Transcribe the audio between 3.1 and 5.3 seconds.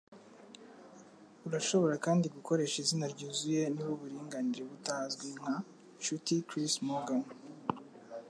ryuzuye niba uburinganire butazwi;